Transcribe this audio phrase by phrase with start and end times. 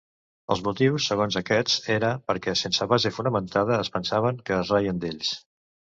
[0.53, 5.35] Els motius, segons aquests, eren perquè, sense base fonamentada, es pensaven que es reien d'ells.